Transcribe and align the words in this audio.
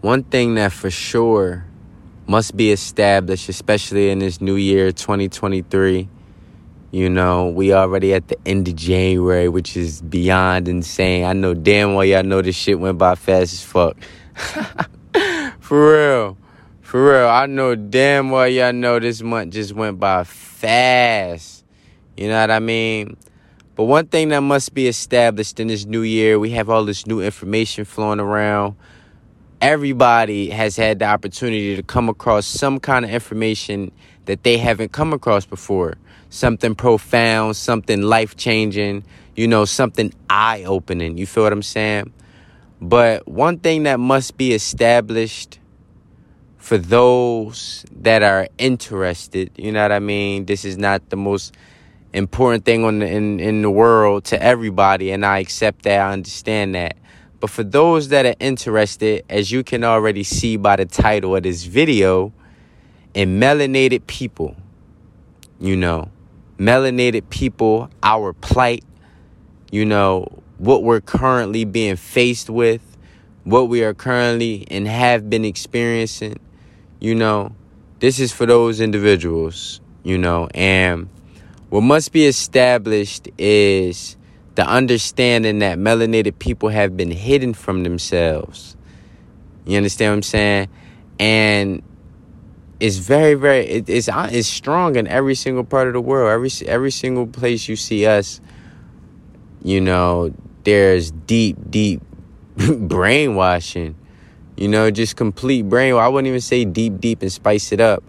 one 0.00 0.22
thing 0.22 0.54
that 0.54 0.72
for 0.72 0.90
sure 0.90 1.64
must 2.26 2.56
be 2.56 2.70
established, 2.70 3.48
especially 3.48 4.10
in 4.10 4.20
this 4.20 4.40
new 4.40 4.56
year, 4.56 4.92
2023. 4.92 6.08
You 6.90 7.10
know, 7.10 7.48
we 7.48 7.72
already 7.74 8.14
at 8.14 8.28
the 8.28 8.38
end 8.46 8.68
of 8.68 8.76
January, 8.76 9.48
which 9.48 9.76
is 9.76 10.00
beyond 10.00 10.68
insane. 10.68 11.24
I 11.24 11.32
know 11.32 11.52
damn 11.52 11.94
well 11.94 12.04
y'all 12.04 12.22
know 12.22 12.40
this 12.40 12.56
shit 12.56 12.78
went 12.78 12.96
by 12.96 13.14
fast 13.14 13.52
as 13.52 13.62
fuck. 13.62 13.96
for 15.60 15.92
real. 15.92 16.38
For 16.80 17.10
real. 17.10 17.28
I 17.28 17.46
know 17.46 17.74
damn 17.74 18.30
well 18.30 18.48
y'all 18.48 18.72
know 18.72 18.98
this 18.98 19.20
month 19.20 19.52
just 19.52 19.74
went 19.74 19.98
by 19.98 20.24
fast. 20.24 21.64
You 22.16 22.28
know 22.28 22.40
what 22.40 22.50
I 22.50 22.60
mean? 22.60 23.16
But 23.74 23.84
one 23.84 24.06
thing 24.06 24.30
that 24.30 24.40
must 24.40 24.74
be 24.74 24.88
established 24.88 25.60
in 25.60 25.68
this 25.68 25.84
new 25.84 26.02
year, 26.02 26.38
we 26.38 26.50
have 26.50 26.70
all 26.70 26.84
this 26.84 27.06
new 27.06 27.20
information 27.20 27.84
flowing 27.84 28.20
around 28.20 28.76
everybody 29.60 30.50
has 30.50 30.76
had 30.76 30.98
the 30.98 31.04
opportunity 31.06 31.76
to 31.76 31.82
come 31.82 32.08
across 32.08 32.46
some 32.46 32.78
kind 32.78 33.04
of 33.04 33.10
information 33.10 33.90
that 34.26 34.42
they 34.42 34.58
haven't 34.58 34.92
come 34.92 35.12
across 35.12 35.46
before. 35.46 35.94
Something 36.30 36.74
profound, 36.74 37.56
something 37.56 38.02
life 38.02 38.36
changing, 38.36 39.04
you 39.34 39.48
know, 39.48 39.64
something 39.64 40.12
eye 40.28 40.64
opening. 40.64 41.16
You 41.16 41.26
feel 41.26 41.44
what 41.44 41.52
I'm 41.52 41.62
saying? 41.62 42.12
But 42.80 43.26
one 43.26 43.58
thing 43.58 43.84
that 43.84 43.98
must 43.98 44.36
be 44.36 44.52
established 44.52 45.58
for 46.58 46.78
those 46.78 47.84
that 47.92 48.22
are 48.22 48.48
interested, 48.58 49.50
you 49.56 49.72
know 49.72 49.82
what 49.82 49.92
I 49.92 50.00
mean? 50.00 50.44
This 50.44 50.64
is 50.64 50.76
not 50.76 51.08
the 51.08 51.16
most 51.16 51.56
important 52.12 52.64
thing 52.64 52.84
on 52.84 52.98
the, 53.00 53.06
in, 53.06 53.40
in 53.40 53.62
the 53.62 53.70
world 53.70 54.24
to 54.26 54.42
everybody, 54.42 55.10
and 55.10 55.24
I 55.24 55.38
accept 55.38 55.82
that, 55.84 56.00
I 56.00 56.12
understand 56.12 56.74
that. 56.74 56.96
But 57.40 57.50
for 57.50 57.62
those 57.62 58.08
that 58.08 58.26
are 58.26 58.34
interested, 58.40 59.24
as 59.28 59.52
you 59.52 59.62
can 59.62 59.84
already 59.84 60.24
see 60.24 60.56
by 60.56 60.76
the 60.76 60.86
title 60.86 61.36
of 61.36 61.44
this 61.44 61.64
video, 61.64 62.32
in 63.14 63.38
melanated 63.38 64.06
people, 64.06 64.56
you 65.60 65.76
know, 65.76 66.10
melanated 66.58 67.30
people, 67.30 67.90
our 68.02 68.32
plight, 68.32 68.84
you 69.70 69.84
know, 69.84 70.26
what 70.58 70.82
we're 70.82 71.00
currently 71.00 71.64
being 71.64 71.96
faced 71.96 72.50
with, 72.50 72.82
what 73.44 73.68
we 73.68 73.82
are 73.82 73.94
currently 73.94 74.66
and 74.70 74.86
have 74.86 75.30
been 75.30 75.44
experiencing, 75.44 76.38
you 77.00 77.14
know, 77.14 77.52
this 78.00 78.18
is 78.20 78.32
for 78.32 78.46
those 78.46 78.80
individuals, 78.80 79.80
you 80.02 80.18
know, 80.18 80.48
and 80.54 81.08
what 81.70 81.82
must 81.82 82.12
be 82.12 82.26
established 82.26 83.28
is 83.38 84.16
the 84.58 84.66
understanding 84.66 85.60
that 85.60 85.78
melanated 85.78 86.36
people 86.40 86.68
have 86.68 86.96
been 86.96 87.12
hidden 87.12 87.54
from 87.54 87.84
themselves. 87.84 88.76
You 89.64 89.76
understand 89.76 90.10
what 90.10 90.16
I'm 90.16 90.22
saying? 90.24 90.68
And 91.20 91.82
it's 92.80 92.96
very, 92.96 93.34
very 93.34 93.64
it, 93.68 93.88
it's 93.88 94.08
it's 94.12 94.48
strong 94.48 94.96
in 94.96 95.06
every 95.06 95.36
single 95.36 95.62
part 95.62 95.86
of 95.86 95.92
the 95.92 96.00
world. 96.00 96.32
Every 96.32 96.50
every 96.66 96.90
single 96.90 97.28
place 97.28 97.68
you 97.68 97.76
see 97.76 98.04
us, 98.04 98.40
you 99.62 99.80
know, 99.80 100.34
there's 100.64 101.12
deep, 101.12 101.56
deep 101.70 102.02
brainwashing. 102.56 103.94
You 104.56 104.66
know, 104.66 104.90
just 104.90 105.14
complete 105.14 105.68
brain. 105.68 105.94
I 105.94 106.08
wouldn't 106.08 106.26
even 106.26 106.40
say 106.40 106.64
deep, 106.64 106.98
deep 106.98 107.22
and 107.22 107.30
spice 107.30 107.70
it 107.70 107.80
up, 107.80 108.02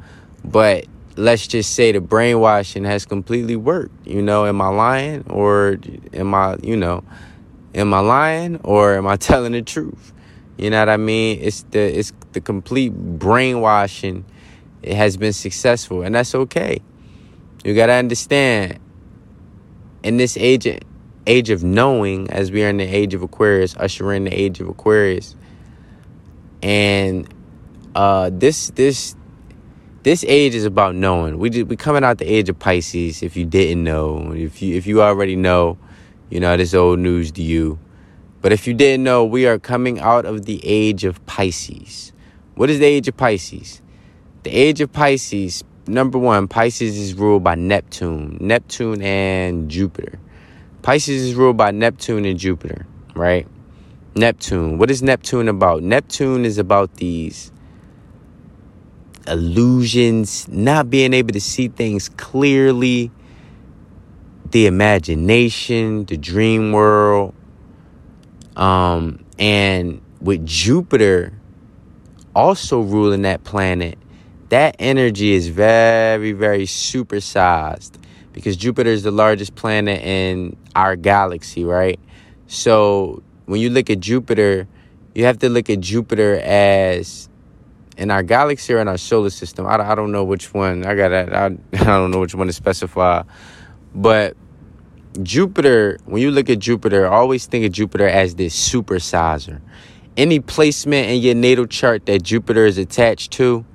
but 0.44 0.86
let's 1.19 1.45
just 1.45 1.75
say 1.75 1.91
the 1.91 2.01
brainwashing 2.01 2.85
has 2.85 3.05
completely 3.05 3.55
worked. 3.55 4.07
You 4.07 4.21
know, 4.21 4.45
am 4.45 4.61
I 4.61 4.69
lying 4.69 5.25
or 5.29 5.77
am 6.13 6.33
I, 6.33 6.55
you 6.63 6.77
know, 6.77 7.03
am 7.75 7.93
I 7.93 7.99
lying 7.99 8.59
or 8.63 8.95
am 8.95 9.05
I 9.05 9.15
telling 9.17 9.51
the 9.51 9.61
truth? 9.61 10.13
You 10.57 10.69
know 10.69 10.79
what 10.79 10.89
I 10.89 10.97
mean? 10.97 11.39
It's 11.41 11.63
the 11.63 11.79
it's 11.79 12.11
the 12.33 12.41
complete 12.41 12.91
brainwashing. 12.93 14.25
It 14.81 14.95
has 14.95 15.17
been 15.17 15.33
successful, 15.33 16.01
and 16.03 16.15
that's 16.15 16.33
okay. 16.35 16.81
You 17.63 17.75
gotta 17.75 17.93
understand. 17.93 18.79
In 20.03 20.15
this 20.15 20.37
age, 20.37 20.65
age 21.27 21.49
of 21.49 21.63
knowing, 21.63 22.29
as 22.31 22.52
we 22.52 22.63
are 22.63 22.69
in 22.69 22.77
the 22.77 22.85
age 22.85 23.13
of 23.13 23.21
Aquarius, 23.21 23.75
ushering 23.77 24.25
the 24.25 24.31
age 24.31 24.61
of 24.61 24.69
Aquarius, 24.69 25.35
and 26.61 27.27
uh, 27.95 28.29
this 28.31 28.69
this 28.71 29.15
this 30.09 30.25
age 30.27 30.55
is 30.55 30.65
about 30.65 30.95
knowing. 30.95 31.37
We 31.37 31.52
just, 31.52 31.67
we 31.67 31.75
coming 31.75 32.03
out 32.03 32.17
the 32.17 32.25
age 32.25 32.49
of 32.49 32.58
Pisces. 32.58 33.21
If 33.21 33.37
you 33.37 33.45
didn't 33.45 33.83
know, 33.83 34.33
if 34.33 34.59
you 34.59 34.75
if 34.75 34.87
you 34.87 35.03
already 35.03 35.36
know, 35.36 35.77
you 36.31 36.39
know 36.39 36.58
this 36.58 36.73
old 36.73 36.97
news 36.97 37.31
to 37.33 37.43
you. 37.43 37.77
But 38.42 38.52
if 38.52 38.65
you 38.65 38.73
didn't 38.73 39.03
know, 39.03 39.23
we 39.23 39.45
are 39.45 39.59
coming 39.59 39.99
out 39.99 40.25
of 40.25 40.45
the 40.45 40.61
age 40.64 41.03
of 41.03 41.23
Pisces. 41.27 42.11
What 42.55 42.71
is 42.71 42.80
the 42.80 42.86
age 42.86 43.08
of 43.08 43.17
Pisces? 43.17 43.83
The 44.42 44.49
age 44.49 44.81
of 44.81 44.92
Pisces. 44.92 45.64
Number 45.86 46.17
one, 46.17 46.47
Pisces 46.47 46.97
is 46.97 47.14
ruled 47.14 47.43
by 47.43 47.53
Neptune, 47.53 48.39
Neptune 48.41 49.03
and 49.03 49.70
Jupiter. 49.70 50.17
Pisces 50.81 51.21
is 51.21 51.36
ruled 51.36 51.58
by 51.58 51.70
Neptune 51.70 52.26
and 52.26 52.39
Jupiter, 52.39 52.87
right? 53.14 53.47
Neptune. 54.15 54.80
What 54.80 54.89
is 54.89 55.03
Neptune 55.03 55.47
about? 55.47 55.83
Neptune 55.83 56.45
is 56.45 56.58
about 56.58 56.95
these 56.95 57.52
illusions, 59.27 60.47
not 60.47 60.89
being 60.89 61.13
able 61.13 61.33
to 61.33 61.41
see 61.41 61.67
things 61.67 62.09
clearly, 62.09 63.11
the 64.52 64.65
imagination, 64.65 66.05
the 66.05 66.17
dream 66.17 66.71
world. 66.71 67.33
Um, 68.55 69.23
and 69.37 70.02
with 70.21 70.45
Jupiter 70.45 71.33
also 72.35 72.81
ruling 72.81 73.23
that 73.23 73.43
planet, 73.43 73.97
that 74.49 74.75
energy 74.79 75.33
is 75.33 75.47
very, 75.47 76.31
very 76.31 76.63
supersized 76.63 77.91
because 78.33 78.58
Jupiter 78.58 78.89
is 78.89 79.03
the 79.03 79.11
largest 79.11 79.55
planet 79.55 80.02
in 80.02 80.55
our 80.75 80.95
galaxy, 80.95 81.63
right? 81.63 81.99
So 82.47 83.21
when 83.45 83.61
you 83.61 83.69
look 83.69 83.89
at 83.89 83.99
Jupiter, 83.99 84.67
you 85.13 85.25
have 85.25 85.39
to 85.39 85.49
look 85.49 85.69
at 85.69 85.79
Jupiter 85.79 86.39
as 86.43 87.29
in 87.99 88.10
our 88.10 88.23
galaxy 88.23 88.73
or 88.73 88.80
in 88.80 88.87
our 88.87 88.98
solar 88.98 89.30
system. 89.30 89.65
I, 89.67 89.76
I 89.76 89.93
don't 89.93 90.14
know 90.14 90.23
which 90.23 90.54
one. 90.54 90.86
I 90.86 90.95
got 90.95 91.14
I, 91.14 91.45
I 91.73 91.83
don't 91.83 92.11
know 92.11 92.21
which 92.21 92.33
one 92.33 92.48
to 92.48 92.54
specify. 92.54 93.23
But 93.93 94.37
Jupiter, 95.21 95.99
when 96.05 96.21
you 96.21 96.32
look 96.32 96.49
at 96.49 96.59
Jupiter, 96.59 97.08
always 97.08 97.45
think 97.45 97.65
of 97.65 97.73
Jupiter 97.73 98.08
as 98.08 98.36
this 98.36 98.55
supersizer. 98.55 99.61
Any 100.15 100.39
placement 100.39 101.09
in 101.09 101.21
your 101.21 101.36
natal 101.36 101.65
chart 101.65 102.05
that 102.05 102.23
Jupiter 102.23 102.65
is 102.65 102.77
attached 102.77 103.32
to, 103.33 103.65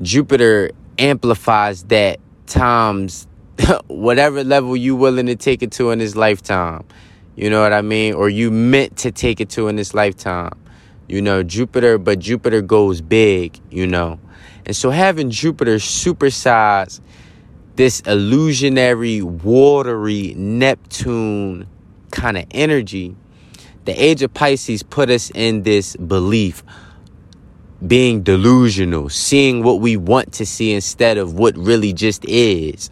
Jupiter 0.00 0.70
amplifies 0.98 1.82
that 1.84 2.20
times 2.46 3.26
whatever 3.88 4.44
level 4.44 4.76
you 4.76 4.94
willing 4.94 5.26
to 5.26 5.36
take 5.36 5.62
it 5.62 5.72
to 5.72 5.90
in 5.90 5.98
this 5.98 6.14
lifetime. 6.14 6.84
You 7.34 7.50
know 7.50 7.60
what 7.62 7.72
I 7.72 7.82
mean? 7.82 8.14
Or 8.14 8.28
you 8.28 8.50
meant 8.50 8.98
to 8.98 9.10
take 9.10 9.40
it 9.40 9.50
to 9.50 9.68
in 9.68 9.76
this 9.76 9.94
lifetime 9.94 10.57
you 11.08 11.22
know, 11.22 11.42
Jupiter, 11.42 11.98
but 11.98 12.18
Jupiter 12.18 12.60
goes 12.60 13.00
big, 13.00 13.58
you 13.70 13.86
know. 13.86 14.20
And 14.66 14.76
so 14.76 14.90
having 14.90 15.30
Jupiter 15.30 15.76
supersize 15.76 17.00
this 17.76 18.00
illusionary, 18.00 19.22
watery 19.22 20.34
Neptune 20.36 21.66
kind 22.10 22.36
of 22.36 22.44
energy, 22.50 23.16
the 23.84 23.92
age 23.92 24.22
of 24.22 24.34
Pisces 24.34 24.82
put 24.82 25.08
us 25.08 25.30
in 25.34 25.62
this 25.62 25.96
belief, 25.96 26.62
being 27.86 28.22
delusional, 28.22 29.08
seeing 29.08 29.62
what 29.62 29.80
we 29.80 29.96
want 29.96 30.32
to 30.34 30.44
see 30.44 30.72
instead 30.72 31.16
of 31.16 31.34
what 31.34 31.56
really 31.56 31.94
just 31.94 32.24
is. 32.26 32.90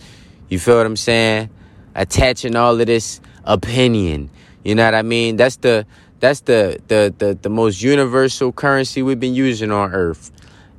You 0.48 0.58
feel 0.58 0.76
what 0.78 0.86
I'm 0.86 0.96
saying? 0.96 1.50
Attaching 1.94 2.56
all 2.56 2.80
of 2.80 2.86
this 2.86 3.20
opinion. 3.44 4.30
You 4.64 4.74
know 4.74 4.84
what 4.84 4.94
I 4.94 5.02
mean? 5.02 5.36
That's 5.36 5.56
the 5.56 5.86
that's 6.20 6.40
the, 6.40 6.80
the, 6.88 7.14
the, 7.18 7.38
the 7.40 7.48
most 7.48 7.82
universal 7.82 8.52
currency 8.52 9.02
we've 9.02 9.20
been 9.20 9.34
using 9.34 9.70
on 9.70 9.92
earth 9.92 10.30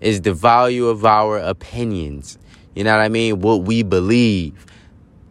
is 0.01 0.21
the 0.21 0.33
value 0.33 0.87
of 0.87 1.05
our 1.05 1.37
opinions. 1.37 2.37
You 2.75 2.83
know 2.83 2.95
what 2.95 3.03
I 3.03 3.09
mean? 3.09 3.41
What 3.41 3.63
we 3.63 3.83
believe, 3.83 4.65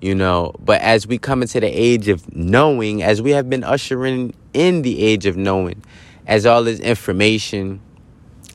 you 0.01 0.15
know. 0.15 0.53
But 0.61 0.81
as 0.81 1.07
we 1.07 1.19
come 1.19 1.43
into 1.43 1.61
the 1.61 1.69
age 1.69 2.09
of 2.09 2.35
knowing, 2.35 3.03
as 3.03 3.23
we 3.23 3.33
have 3.33 3.49
been 3.49 3.65
ushering 3.65 4.35
in 4.53 4.83
the 4.83 5.03
age 5.03 5.27
of 5.27 5.37
knowing, 5.37 5.83
as 6.27 6.47
all 6.47 6.65
this 6.65 6.81
information 6.81 7.81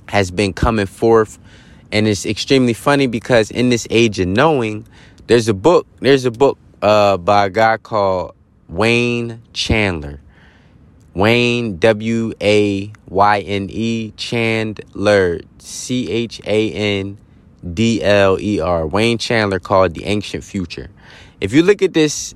has 0.08 0.32
been 0.32 0.54
coming 0.54 0.86
forth, 0.86 1.40
and 1.92 2.08
it's 2.08 2.26
extremely 2.26 2.74
funny 2.74 3.08
because 3.08 3.52
in 3.52 3.70
this 3.70 3.88
age 3.90 4.20
of 4.20 4.28
knowing, 4.28 4.86
there's 5.28 5.48
a 5.48 5.54
book, 5.54 5.88
there's 6.00 6.26
a 6.26 6.32
book 6.32 6.58
uh, 6.82 7.18
by 7.18 7.46
a 7.46 7.50
guy 7.50 7.78
called 7.78 8.36
Wayne 8.68 9.42
Chandler. 9.54 10.20
Wayne 11.14 11.78
W 11.78 12.34
A 12.42 12.92
Y 13.08 13.40
N 13.40 13.68
E 13.70 14.14
Chandler 14.16 15.42
C 15.60 16.10
H 16.10 16.42
A 16.46 16.72
N 16.72 17.18
D 17.74 18.02
L 18.02 18.40
E 18.40 18.60
R 18.60 18.88
Wayne 18.88 19.18
Chandler 19.18 19.60
called 19.60 19.94
The 19.94 20.06
Ancient 20.06 20.44
Future. 20.44 20.90
If 21.42 21.54
you 21.54 21.64
look 21.64 21.82
at 21.82 21.94
this, 21.94 22.34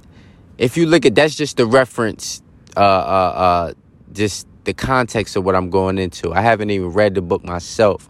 if 0.57 0.77
you 0.77 0.88
look 0.88 1.06
at 1.06 1.16
that's 1.16 1.36
just 1.36 1.57
the 1.57 1.66
reference, 1.66 2.42
uh, 2.75 2.80
uh, 2.80 2.83
uh, 2.83 3.74
just 4.12 4.48
the 4.66 4.74
context 4.74 5.36
of 5.36 5.45
what 5.45 5.56
I'm 5.56 5.69
going 5.69 5.98
into. 5.98 6.33
I 6.33 6.42
haven't 6.42 6.69
even 6.72 6.89
read 6.89 7.16
the 7.16 7.22
book 7.22 7.44
myself, 7.45 8.10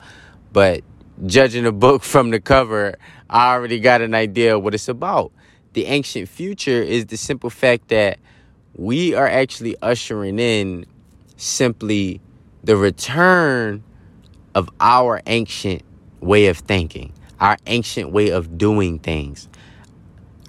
but 0.52 0.84
judging 1.26 1.64
the 1.64 1.72
book 1.72 2.02
from 2.04 2.32
the 2.32 2.40
cover, 2.40 2.96
I 3.30 3.54
already 3.54 3.80
got 3.80 4.02
an 4.02 4.16
idea 4.16 4.58
of 4.58 4.64
what 4.64 4.74
it's 4.74 4.88
about. 4.88 5.32
The 5.74 5.86
ancient 5.86 6.30
future 6.30 6.82
is 6.82 7.08
the 7.08 7.18
simple 7.18 7.50
fact 7.50 7.90
that 7.90 8.18
we 8.76 9.14
are 9.14 9.28
actually 9.28 9.76
ushering 9.82 10.40
in 10.40 10.86
simply 11.38 12.22
the 12.64 12.76
return 12.76 13.84
of 14.54 14.70
our 14.80 15.22
ancient 15.28 15.82
way 16.20 16.48
of 16.48 16.58
thinking, 16.58 17.14
our 17.40 17.58
ancient 17.68 18.12
way 18.12 18.30
of 18.30 18.58
doing 18.58 19.00
things, 19.00 19.48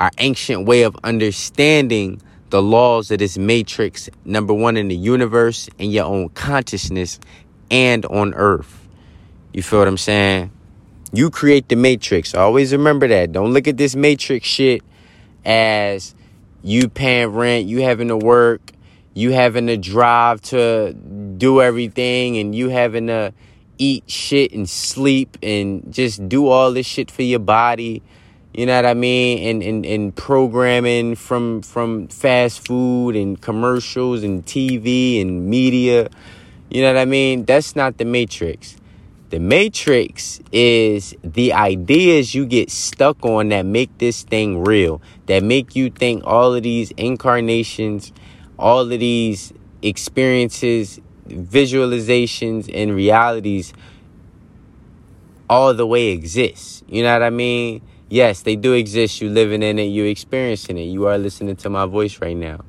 our 0.00 0.10
ancient 0.18 0.66
way 0.66 0.82
of 0.82 0.96
understanding 1.04 2.20
the 2.50 2.62
laws 2.62 3.10
of 3.10 3.18
this 3.18 3.36
matrix, 3.36 4.08
number 4.24 4.54
one 4.54 4.76
in 4.76 4.88
the 4.88 4.96
universe, 4.96 5.68
in 5.78 5.90
your 5.90 6.04
own 6.04 6.28
consciousness, 6.30 7.18
and 7.70 8.04
on 8.06 8.34
earth. 8.34 8.86
You 9.52 9.62
feel 9.62 9.80
what 9.80 9.88
I'm 9.88 9.96
saying? 9.96 10.50
You 11.12 11.30
create 11.30 11.68
the 11.68 11.76
matrix. 11.76 12.34
Always 12.34 12.72
remember 12.72 13.08
that. 13.08 13.32
Don't 13.32 13.52
look 13.52 13.68
at 13.68 13.76
this 13.76 13.96
matrix 13.96 14.46
shit 14.46 14.82
as 15.44 16.14
you 16.62 16.88
paying 16.88 17.28
rent, 17.28 17.66
you 17.66 17.82
having 17.82 18.08
to 18.08 18.16
work, 18.16 18.72
you 19.14 19.32
having 19.32 19.66
to 19.68 19.76
drive 19.76 20.40
to 20.42 20.92
do 20.92 21.60
everything, 21.60 22.36
and 22.38 22.54
you 22.54 22.68
having 22.68 23.06
to 23.08 23.32
eat 23.78 24.10
shit 24.10 24.52
and 24.52 24.68
sleep 24.68 25.36
and 25.42 25.92
just 25.92 26.28
do 26.28 26.48
all 26.48 26.72
this 26.72 26.86
shit 26.86 27.10
for 27.10 27.22
your 27.22 27.38
body 27.38 28.02
you 28.56 28.64
know 28.64 28.74
what 28.76 28.86
I 28.86 28.94
mean? 28.94 29.46
And, 29.46 29.62
and, 29.62 29.84
and 29.84 30.16
programming 30.16 31.14
from 31.14 31.60
from 31.60 32.08
fast 32.08 32.66
food 32.66 33.14
and 33.14 33.38
commercials 33.38 34.22
and 34.22 34.46
TV 34.46 35.20
and 35.20 35.46
media. 35.46 36.08
You 36.70 36.80
know 36.80 36.94
what 36.94 36.98
I 36.98 37.04
mean? 37.04 37.44
That's 37.44 37.76
not 37.76 37.98
the 37.98 38.06
matrix. 38.06 38.78
The 39.28 39.40
matrix 39.40 40.40
is 40.52 41.14
the 41.24 41.52
ideas 41.52 42.34
you 42.34 42.46
get 42.46 42.70
stuck 42.70 43.24
on 43.24 43.48
that 43.48 43.66
make 43.66 43.98
this 43.98 44.22
thing 44.22 44.62
real, 44.62 45.02
that 45.26 45.42
make 45.42 45.74
you 45.74 45.90
think 45.90 46.22
all 46.24 46.54
of 46.54 46.62
these 46.62 46.92
incarnations, 46.92 48.12
all 48.56 48.82
of 48.82 49.00
these 49.00 49.52
experiences, 49.82 51.00
visualizations, 51.28 52.70
and 52.72 52.94
realities 52.94 53.72
all 55.50 55.74
the 55.74 55.86
way 55.86 56.08
exist. 56.08 56.84
You 56.88 57.02
know 57.02 57.12
what 57.12 57.24
I 57.24 57.30
mean? 57.30 57.82
Yes, 58.08 58.42
they 58.42 58.54
do 58.54 58.74
exist. 58.74 59.20
You 59.20 59.28
living 59.28 59.62
in 59.62 59.80
it, 59.80 59.86
you 59.86 60.04
experiencing 60.04 60.78
it. 60.78 60.84
You 60.84 61.06
are 61.06 61.18
listening 61.18 61.56
to 61.56 61.68
my 61.68 61.86
voice 61.86 62.20
right 62.20 62.36
now. 62.36 62.64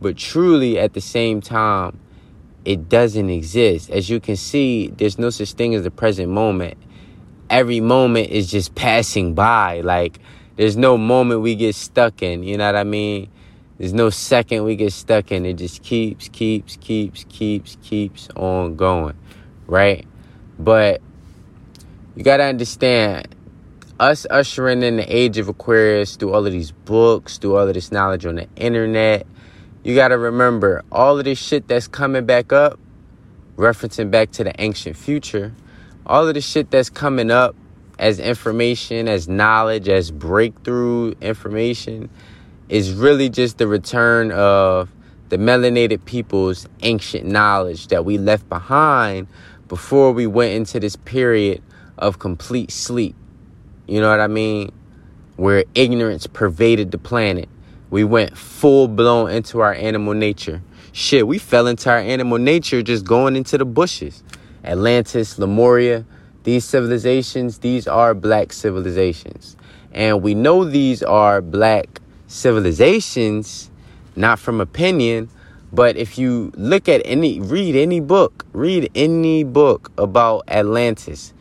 But 0.00 0.16
truly, 0.16 0.78
at 0.78 0.94
the 0.94 1.02
same 1.02 1.42
time, 1.42 1.99
it 2.64 2.88
doesn't 2.88 3.30
exist. 3.30 3.90
As 3.90 4.10
you 4.10 4.20
can 4.20 4.36
see, 4.36 4.88
there's 4.88 5.18
no 5.18 5.30
such 5.30 5.52
thing 5.52 5.74
as 5.74 5.82
the 5.82 5.90
present 5.90 6.30
moment. 6.30 6.76
Every 7.48 7.80
moment 7.80 8.30
is 8.30 8.50
just 8.50 8.74
passing 8.74 9.34
by. 9.34 9.80
Like, 9.80 10.18
there's 10.56 10.76
no 10.76 10.98
moment 10.98 11.40
we 11.40 11.54
get 11.54 11.74
stuck 11.74 12.22
in. 12.22 12.42
You 12.42 12.58
know 12.58 12.66
what 12.66 12.76
I 12.76 12.84
mean? 12.84 13.30
There's 13.78 13.94
no 13.94 14.10
second 14.10 14.64
we 14.64 14.76
get 14.76 14.92
stuck 14.92 15.32
in. 15.32 15.46
It 15.46 15.54
just 15.54 15.82
keeps, 15.82 16.28
keeps, 16.28 16.76
keeps, 16.76 17.24
keeps, 17.24 17.76
keeps 17.82 18.28
on 18.36 18.76
going. 18.76 19.16
Right? 19.66 20.06
But 20.58 21.00
you 22.14 22.22
got 22.22 22.36
to 22.36 22.44
understand 22.44 23.34
us 23.98 24.26
ushering 24.30 24.82
in 24.82 24.96
the 24.96 25.14
age 25.14 25.38
of 25.38 25.48
Aquarius 25.48 26.16
through 26.16 26.32
all 26.34 26.44
of 26.46 26.52
these 26.52 26.72
books, 26.72 27.38
through 27.38 27.56
all 27.56 27.68
of 27.68 27.74
this 27.74 27.90
knowledge 27.92 28.26
on 28.26 28.36
the 28.36 28.48
internet, 28.56 29.26
you 29.82 29.94
got 29.94 30.08
to 30.08 30.18
remember 30.18 30.82
all 30.92 31.18
of 31.18 31.24
this 31.24 31.38
shit 31.38 31.66
that's 31.68 31.88
coming 31.88 32.26
back 32.26 32.52
up, 32.52 32.78
referencing 33.56 34.10
back 34.10 34.30
to 34.32 34.44
the 34.44 34.60
ancient 34.60 34.96
future, 34.96 35.54
all 36.06 36.28
of 36.28 36.34
the 36.34 36.40
shit 36.40 36.70
that's 36.70 36.90
coming 36.90 37.30
up 37.30 37.54
as 37.98 38.18
information, 38.18 39.08
as 39.08 39.28
knowledge, 39.28 39.88
as 39.88 40.10
breakthrough 40.10 41.14
information 41.20 42.10
is 42.68 42.92
really 42.92 43.28
just 43.28 43.58
the 43.58 43.66
return 43.66 44.30
of 44.32 44.90
the 45.28 45.36
melanated 45.36 46.04
people's 46.04 46.68
ancient 46.82 47.24
knowledge 47.26 47.88
that 47.88 48.04
we 48.04 48.18
left 48.18 48.48
behind 48.48 49.26
before 49.68 50.12
we 50.12 50.26
went 50.26 50.52
into 50.52 50.80
this 50.80 50.96
period 50.96 51.62
of 51.98 52.18
complete 52.18 52.70
sleep. 52.70 53.14
You 53.86 54.00
know 54.00 54.10
what 54.10 54.20
I 54.20 54.26
mean? 54.26 54.72
Where 55.36 55.64
ignorance 55.74 56.26
pervaded 56.26 56.90
the 56.90 56.98
planet. 56.98 57.48
We 57.90 58.04
went 58.04 58.38
full 58.38 58.86
blown 58.88 59.30
into 59.30 59.60
our 59.60 59.74
animal 59.74 60.14
nature. 60.14 60.62
Shit, 60.92 61.26
we 61.26 61.38
fell 61.38 61.66
into 61.66 61.90
our 61.90 61.98
animal 61.98 62.38
nature 62.38 62.82
just 62.82 63.04
going 63.04 63.36
into 63.36 63.58
the 63.58 63.64
bushes. 63.64 64.22
Atlantis, 64.64 65.38
Lemuria, 65.38 66.04
these 66.44 66.64
civilizations, 66.64 67.58
these 67.58 67.88
are 67.88 68.14
black 68.14 68.52
civilizations. 68.52 69.56
And 69.92 70.22
we 70.22 70.34
know 70.34 70.64
these 70.64 71.02
are 71.02 71.42
black 71.42 72.00
civilizations, 72.28 73.70
not 74.14 74.38
from 74.38 74.60
opinion, 74.60 75.28
but 75.72 75.96
if 75.96 76.18
you 76.18 76.52
look 76.56 76.88
at 76.88 77.02
any, 77.04 77.40
read 77.40 77.76
any 77.76 78.00
book, 78.00 78.46
read 78.52 78.90
any 78.94 79.44
book 79.44 79.90
about 79.98 80.44
Atlantis, 80.48 81.32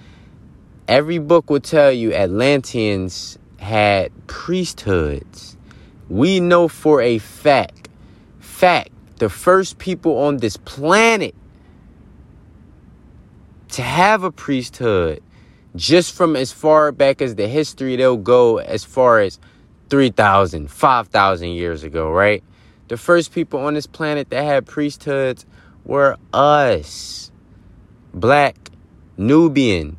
every 0.87 1.19
book 1.19 1.49
will 1.49 1.59
tell 1.59 1.91
you 1.91 2.13
Atlanteans 2.13 3.37
had 3.57 4.11
priesthoods. 4.27 5.57
We 6.09 6.39
know 6.39 6.67
for 6.67 7.01
a 7.01 7.19
fact, 7.19 7.87
fact, 8.39 8.89
the 9.17 9.29
first 9.29 9.77
people 9.77 10.17
on 10.17 10.37
this 10.37 10.57
planet 10.57 11.35
to 13.69 13.81
have 13.83 14.23
a 14.23 14.31
priesthood, 14.31 15.21
just 15.75 16.15
from 16.15 16.35
as 16.35 16.51
far 16.51 16.91
back 16.91 17.21
as 17.21 17.35
the 17.35 17.47
history, 17.47 17.95
they'll 17.95 18.17
go 18.17 18.57
as 18.57 18.83
far 18.83 19.19
as 19.19 19.39
3,000, 19.89 20.69
5,000 20.71 21.49
years 21.49 21.83
ago, 21.83 22.11
right? 22.11 22.43
The 22.87 22.97
first 22.97 23.31
people 23.31 23.59
on 23.59 23.75
this 23.75 23.85
planet 23.85 24.31
that 24.31 24.43
had 24.43 24.65
priesthoods 24.65 25.45
were 25.85 26.17
us. 26.33 27.31
Black, 28.13 28.71
Nubian, 29.17 29.97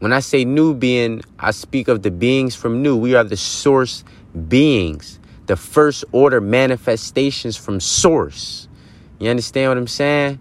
when 0.00 0.12
I 0.12 0.20
say 0.20 0.44
Nubian, 0.44 1.22
I 1.38 1.50
speak 1.50 1.88
of 1.88 2.02
the 2.02 2.10
beings 2.10 2.54
from 2.54 2.82
Nu. 2.82 2.96
We 2.96 3.14
are 3.14 3.24
the 3.24 3.36
source 3.36 4.04
beings, 4.48 5.18
the 5.46 5.56
first 5.56 6.04
order 6.12 6.40
manifestations 6.40 7.56
from 7.56 7.80
source. 7.80 8.68
You 9.18 9.30
understand 9.30 9.70
what 9.70 9.78
I'm 9.78 9.86
saying? 9.86 10.40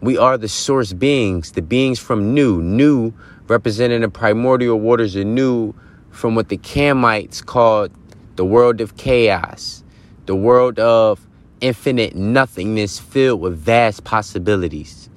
We 0.00 0.18
are 0.18 0.38
the 0.38 0.48
source 0.48 0.92
beings, 0.92 1.52
the 1.52 1.62
beings 1.62 1.98
from 1.98 2.34
Nu. 2.34 2.60
Nu 2.62 3.12
representing 3.48 4.00
the 4.00 4.08
primordial 4.08 4.80
waters 4.80 5.14
of 5.14 5.26
Nu 5.26 5.74
from 6.10 6.34
what 6.34 6.48
the 6.48 6.58
Kamites 6.58 7.44
called 7.44 7.92
the 8.36 8.44
world 8.44 8.80
of 8.80 8.96
chaos, 8.96 9.84
the 10.26 10.34
world 10.34 10.78
of 10.78 11.26
infinite 11.60 12.14
nothingness 12.14 12.98
filled 12.98 13.40
with 13.40 13.56
vast 13.56 14.04
possibilities. 14.04 15.08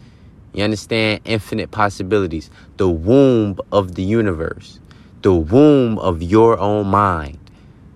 You 0.53 0.63
understand? 0.63 1.21
Infinite 1.25 1.71
possibilities. 1.71 2.49
The 2.77 2.89
womb 2.89 3.59
of 3.71 3.95
the 3.95 4.03
universe. 4.03 4.79
The 5.21 5.33
womb 5.33 5.99
of 5.99 6.21
your 6.21 6.59
own 6.59 6.87
mind. 6.87 7.37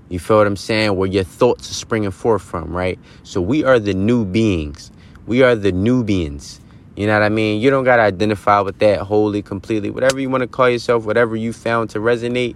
You 0.10 0.20
feel 0.20 0.38
what 0.38 0.48
I'm 0.48 0.56
saying? 0.56 0.96
Where 0.96 1.10
your 1.10 1.24
thoughts 1.24 1.72
are 1.72 1.74
springing 1.74 2.12
forth 2.12 2.44
from, 2.44 2.76
right? 2.76 3.00
So 3.24 3.42
we 3.42 3.64
are 3.64 3.80
the 3.80 3.94
new 3.94 4.26
beings. 4.26 4.92
We 5.26 5.42
are 5.42 5.56
the 5.56 5.72
Nubians. 5.72 6.60
You 6.96 7.08
know 7.08 7.14
what 7.14 7.24
I 7.24 7.30
mean? 7.30 7.60
You 7.60 7.72
don't 7.72 7.86
got 7.86 7.96
to 7.96 8.04
identify 8.04 8.60
with 8.60 8.78
that 8.80 9.00
wholly, 9.00 9.42
completely. 9.42 9.90
Whatever 9.90 10.20
you 10.20 10.30
want 10.30 10.42
to 10.42 10.48
call 10.48 10.70
yourself, 10.70 11.06
whatever 11.06 11.36
you 11.36 11.52
found 11.52 11.90
to 11.92 12.00
resonate 12.00 12.56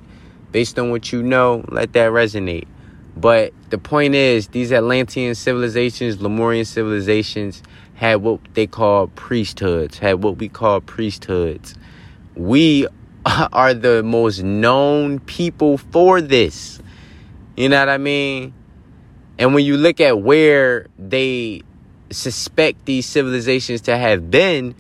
based 0.52 0.78
on 0.78 0.92
what 0.92 1.12
you 1.12 1.24
know, 1.24 1.66
let 1.70 1.94
that 1.94 2.12
resonate. 2.12 2.68
But 3.16 3.52
the 3.72 3.80
point 3.80 4.14
is, 4.14 4.50
these 4.50 4.72
Atlantean 4.72 5.34
civilizations, 5.34 6.22
Lemurian 6.22 6.66
civilizations, 6.66 7.64
had 7.98 8.18
what 8.18 8.40
they 8.54 8.68
call 8.68 9.08
priesthoods, 9.08 9.98
had 9.98 10.24
what 10.24 10.38
we 10.38 10.48
call 10.48 10.80
priesthoods. 10.82 11.74
We 12.36 12.88
are 13.26 13.74
the 13.74 14.04
most 14.04 14.44
known 14.44 15.20
people 15.20 15.80
for 15.80 16.22
this. 16.22 16.80
You 17.56 17.70
know 17.70 17.80
what 17.80 17.90
I 17.90 17.98
mean? 17.98 18.54
And 19.40 19.56
when 19.56 19.66
you 19.66 19.78
look 19.78 20.00
at 20.00 20.22
where 20.22 20.86
they 21.00 21.64
suspect 22.12 22.86
these 22.86 23.08
civilizations 23.08 23.82
to 23.82 23.98
have 23.98 24.30
been, 24.30 24.76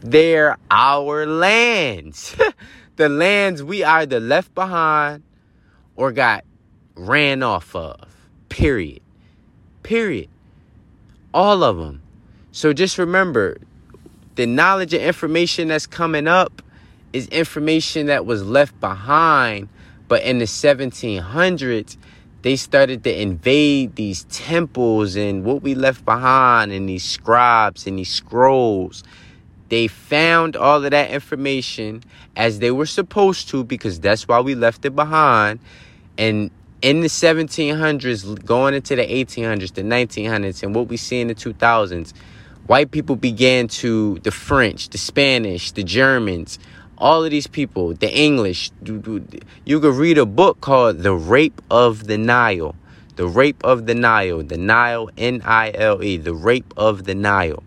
they're 0.00 0.58
our 0.68 1.26
lands. 1.26 2.34
the 2.96 3.08
lands 3.08 3.62
we 3.62 3.84
either 3.84 4.18
left 4.18 4.52
behind 4.56 5.22
or 5.94 6.10
got 6.10 6.44
ran 6.96 7.44
off 7.44 7.76
of. 7.76 8.00
Period. 8.48 9.00
Period. 9.84 10.28
All 11.32 11.62
of 11.62 11.76
them. 11.76 12.02
So 12.58 12.72
just 12.72 12.98
remember 12.98 13.58
the 14.34 14.44
knowledge 14.44 14.92
and 14.92 15.00
information 15.00 15.68
that's 15.68 15.86
coming 15.86 16.26
up 16.26 16.60
is 17.12 17.28
information 17.28 18.06
that 18.06 18.26
was 18.26 18.44
left 18.44 18.80
behind. 18.80 19.68
But 20.08 20.24
in 20.24 20.38
the 20.38 20.44
1700s, 20.44 21.96
they 22.42 22.56
started 22.56 23.04
to 23.04 23.22
invade 23.22 23.94
these 23.94 24.24
temples 24.24 25.14
and 25.14 25.44
what 25.44 25.62
we 25.62 25.76
left 25.76 26.04
behind 26.04 26.72
and 26.72 26.88
these 26.88 27.04
scribes 27.04 27.86
and 27.86 27.96
these 27.96 28.12
scrolls. 28.12 29.04
They 29.68 29.86
found 29.86 30.56
all 30.56 30.84
of 30.84 30.90
that 30.90 31.12
information 31.12 32.02
as 32.34 32.58
they 32.58 32.72
were 32.72 32.86
supposed 32.86 33.48
to 33.50 33.62
because 33.62 34.00
that's 34.00 34.26
why 34.26 34.40
we 34.40 34.56
left 34.56 34.84
it 34.84 34.96
behind. 34.96 35.60
And 36.18 36.50
in 36.82 37.02
the 37.02 37.08
1700s, 37.08 38.44
going 38.44 38.74
into 38.74 38.96
the 38.96 39.06
1800s, 39.06 39.74
the 39.74 39.82
1900s, 39.82 40.64
and 40.64 40.74
what 40.74 40.88
we 40.88 40.96
see 40.96 41.20
in 41.20 41.28
the 41.28 41.36
2000s, 41.36 42.12
white 42.68 42.90
people 42.90 43.16
began 43.16 43.66
to, 43.66 44.18
the 44.20 44.30
French, 44.30 44.90
the 44.90 44.98
Spanish, 44.98 45.72
the 45.72 45.82
Germans, 45.82 46.58
all 46.98 47.24
of 47.24 47.30
these 47.30 47.46
people, 47.46 47.94
the 47.94 48.14
English, 48.14 48.70
you 48.84 49.80
could 49.80 49.94
read 49.94 50.18
a 50.18 50.26
book 50.26 50.60
called 50.60 50.98
The 50.98 51.14
Rape 51.14 51.60
of 51.70 52.06
the 52.06 52.18
Nile. 52.18 52.76
The 53.16 53.26
Rape 53.26 53.64
of 53.64 53.86
the 53.86 53.94
Nile, 53.94 54.42
the 54.44 54.58
Nile, 54.58 55.10
N 55.16 55.42
I 55.44 55.72
L 55.74 56.02
E, 56.04 56.18
The 56.18 56.34
Rape 56.34 56.72
of 56.76 57.04
the 57.04 57.14
Nile, 57.14 57.64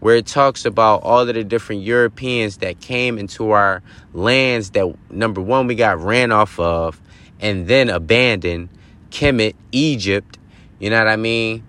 where 0.00 0.16
it 0.16 0.26
talks 0.26 0.64
about 0.64 1.02
all 1.02 1.28
of 1.28 1.34
the 1.34 1.44
different 1.44 1.82
Europeans 1.82 2.58
that 2.58 2.80
came 2.80 3.18
into 3.18 3.50
our 3.50 3.82
lands 4.12 4.70
that, 4.70 4.94
number 5.10 5.40
one, 5.40 5.66
we 5.66 5.74
got 5.74 6.00
ran 6.00 6.30
off 6.32 6.58
of 6.60 7.00
and 7.40 7.66
then 7.66 7.90
abandoned, 7.90 8.68
Kemet, 9.10 9.54
Egypt, 9.72 10.38
you 10.78 10.90
know 10.90 10.98
what 10.98 11.08
I 11.08 11.16
mean? 11.16 11.64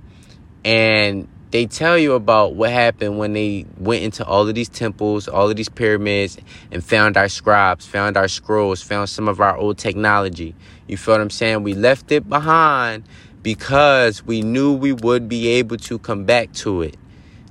And 0.64 1.28
they 1.56 1.66
tell 1.66 1.98
you 1.98 2.16
about 2.16 2.54
what 2.54 2.70
happened 2.70 3.18
when 3.18 3.32
they 3.32 3.66
went 3.78 4.04
into 4.04 4.26
all 4.26 4.46
of 4.46 4.54
these 4.54 4.68
temples, 4.68 5.30
all 5.30 5.50
of 5.50 5.56
these 5.56 5.70
pyramids, 5.70 6.38
and 6.70 6.84
found 6.84 7.16
our 7.16 7.30
scribes, 7.30 7.86
found 7.86 8.18
our 8.18 8.28
scrolls, 8.28 8.82
found 8.82 9.08
some 9.08 9.30
of 9.30 9.40
our 9.40 9.56
old 9.56 9.78
technology. 9.78 10.54
You 10.86 10.98
feel 10.98 11.14
what 11.14 11.22
I'm 11.22 11.30
saying? 11.30 11.64
We 11.64 11.74
left 11.74 12.12
it 12.12 12.28
behind 12.28 13.06
because 13.42 14.22
we 14.26 14.42
knew 14.42 14.74
we 14.74 14.92
would 14.92 15.30
be 15.30 15.48
able 15.48 15.78
to 15.78 15.98
come 15.98 16.26
back 16.26 16.52
to 16.56 16.82
it. 16.82 16.98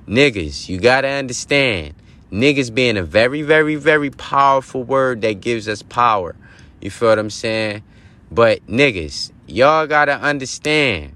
Niggas, 0.07 0.69
you 0.69 0.77
gotta 0.77 1.07
understand. 1.07 1.95
Niggas 2.31 2.71
being 2.71 2.97
a 2.97 3.03
very, 3.03 3.41
very, 3.41 3.73
very 3.73 4.11
powerful 4.11 4.83
word 4.83 5.21
that 5.21 5.41
gives 5.41 5.67
us 5.67 5.81
power. 5.81 6.35
You 6.79 6.91
feel 6.91 7.09
what 7.09 7.17
I'm 7.17 7.31
saying? 7.31 7.81
But 8.29 8.67
niggas, 8.67 9.31
y'all 9.47 9.87
gotta 9.87 10.19
understand 10.21 11.14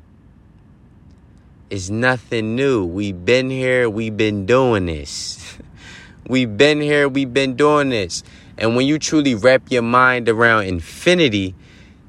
it's 1.69 1.89
nothing 1.89 2.55
new. 2.55 2.83
We've 2.83 3.25
been 3.25 3.49
here, 3.51 3.89
we've 3.89 4.17
been 4.17 4.47
doing 4.47 4.88
this. 4.88 5.57
we've 6.27 6.57
been 6.57 6.81
here, 6.81 7.07
we've 7.07 7.33
been 7.33 7.55
doing 7.55 7.89
this. 7.89 8.23
And 8.57 8.75
when 8.75 8.88
you 8.88 8.97
truly 8.97 9.35
wrap 9.35 9.69
your 9.69 9.83
mind 9.83 10.27
around 10.27 10.63
infinity, 10.63 11.53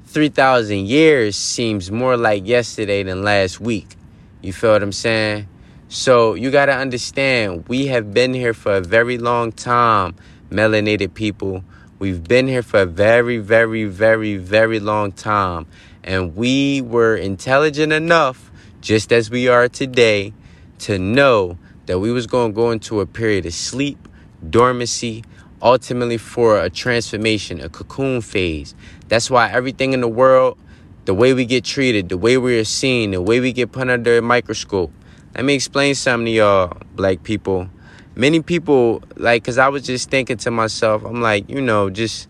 3,000 0.07 0.87
years 0.87 1.35
seems 1.35 1.91
more 1.91 2.17
like 2.17 2.45
yesterday 2.47 3.03
than 3.03 3.23
last 3.23 3.61
week. 3.61 3.95
You 4.41 4.51
feel 4.51 4.71
what 4.71 4.81
I'm 4.81 4.91
saying? 4.91 5.47
So 5.89 6.33
you 6.33 6.49
got 6.49 6.65
to 6.65 6.75
understand, 6.75 7.67
we 7.67 7.87
have 7.87 8.13
been 8.13 8.33
here 8.33 8.55
for 8.55 8.73
a 8.77 8.81
very 8.81 9.19
long 9.19 9.51
time, 9.51 10.15
melanated 10.49 11.13
people. 11.13 11.63
We've 11.99 12.23
been 12.23 12.47
here 12.47 12.63
for 12.63 12.81
a 12.81 12.85
very, 12.85 13.37
very, 13.37 13.85
very, 13.85 14.37
very 14.37 14.79
long 14.79 15.11
time. 15.11 15.67
And 16.03 16.35
we 16.35 16.81
were 16.81 17.15
intelligent 17.15 17.93
enough 17.93 18.50
just 18.81 19.13
as 19.13 19.29
we 19.29 19.47
are 19.47 19.69
today, 19.69 20.33
to 20.79 20.97
know 20.97 21.57
that 21.85 21.99
we 21.99 22.11
was 22.11 22.27
going 22.27 22.51
to 22.51 22.55
go 22.55 22.71
into 22.71 22.99
a 22.99 23.05
period 23.05 23.45
of 23.45 23.53
sleep, 23.53 24.07
dormancy, 24.49 25.23
ultimately 25.61 26.17
for 26.17 26.59
a 26.59 26.69
transformation, 26.69 27.61
a 27.61 27.69
cocoon 27.69 28.21
phase. 28.21 28.73
That's 29.07 29.29
why 29.29 29.51
everything 29.51 29.93
in 29.93 30.01
the 30.01 30.07
world, 30.07 30.57
the 31.05 31.13
way 31.13 31.33
we 31.33 31.45
get 31.45 31.63
treated, 31.63 32.09
the 32.09 32.17
way 32.17 32.37
we 32.37 32.59
are 32.59 32.63
seen, 32.63 33.11
the 33.11 33.21
way 33.21 33.39
we 33.39 33.53
get 33.53 33.71
put 33.71 33.89
under 33.89 34.17
a 34.17 34.21
microscope. 34.21 34.91
Let 35.35 35.45
me 35.45 35.53
explain 35.53 35.95
something 35.95 36.25
to 36.25 36.31
y'all, 36.31 36.77
black 36.95 37.23
people. 37.23 37.69
Many 38.15 38.41
people, 38.41 39.03
like, 39.15 39.43
because 39.43 39.57
I 39.57 39.69
was 39.69 39.83
just 39.83 40.09
thinking 40.09 40.37
to 40.37 40.51
myself, 40.51 41.05
I'm 41.05 41.21
like, 41.21 41.49
you 41.49 41.61
know, 41.61 41.89
just 41.89 42.27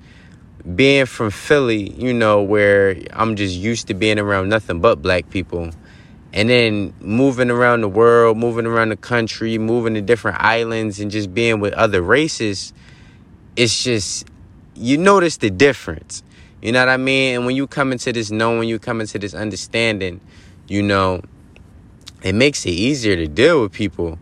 being 0.75 1.05
from 1.05 1.31
Philly, 1.31 1.91
you 1.91 2.13
know, 2.13 2.43
where 2.43 2.97
I'm 3.13 3.35
just 3.35 3.55
used 3.55 3.87
to 3.87 3.93
being 3.93 4.19
around 4.19 4.49
nothing 4.49 4.79
but 4.79 5.01
black 5.01 5.29
people 5.29 5.71
and 6.33 6.49
then 6.49 6.93
moving 6.99 7.49
around 7.49 7.81
the 7.81 7.89
world, 7.89 8.37
moving 8.37 8.65
around 8.65 8.89
the 8.89 8.95
country, 8.95 9.57
moving 9.57 9.93
to 9.95 10.01
different 10.01 10.39
islands, 10.39 10.99
and 10.99 11.11
just 11.11 11.33
being 11.33 11.59
with 11.59 11.73
other 11.73 12.01
races, 12.01 12.73
it's 13.55 13.83
just 13.83 14.25
you 14.75 14.97
notice 14.97 15.37
the 15.37 15.49
difference. 15.49 16.23
You 16.61 16.71
know 16.71 16.79
what 16.79 16.89
I 16.89 16.97
mean? 16.97 17.35
And 17.35 17.45
when 17.45 17.55
you 17.55 17.67
come 17.67 17.91
into 17.91 18.13
this 18.13 18.31
knowing, 18.31 18.69
you 18.69 18.79
come 18.79 19.01
into 19.01 19.19
this 19.19 19.33
understanding, 19.33 20.21
you 20.67 20.81
know, 20.81 21.21
it 22.23 22.35
makes 22.35 22.65
it 22.65 22.71
easier 22.71 23.15
to 23.15 23.27
deal 23.27 23.63
with 23.63 23.71
people, 23.71 24.19